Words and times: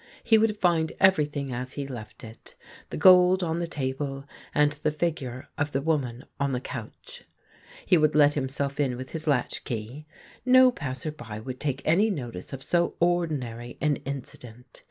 He 0.23 0.39
would 0.39 0.57
find 0.57 0.93
everything 0.99 1.53
as 1.53 1.73
he 1.73 1.85
left 1.85 2.23
it— 2.23 2.55
the 2.89 2.97
gold 2.97 3.43
on 3.43 3.59
the 3.59 3.67
table 3.67 4.25
and 4.55 4.71
the 4.71 4.89
figure 4.89 5.49
of 5.59 5.73
the 5.73 5.81
woman 5.83 6.25
on 6.39 6.53
the 6.53 6.59
couch. 6.59 7.25
He 7.85 7.99
would 7.99 8.15
let 8.15 8.33
himself 8.33 8.79
in 8.79 8.97
with 8.97 9.11
his 9.11 9.27
latch 9.27 9.63
key. 9.63 10.07
No 10.43 10.71
passer 10.71 11.11
by 11.11 11.39
would 11.39 11.59
take 11.59 11.83
any 11.85 12.09
notice 12.09 12.51
of 12.51 12.63
so 12.63 12.95
ordinary 12.99 13.77
an 13.79 13.97
incident. 13.97 14.79